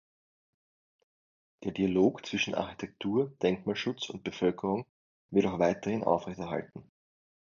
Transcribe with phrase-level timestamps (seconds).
[1.63, 4.87] Der Dialog zwischen Architektur, Denkmalschutz und Bevölkerung
[5.29, 6.89] wird auch weiterhin aufrecht erhalten.